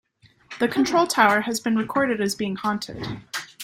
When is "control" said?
0.67-1.05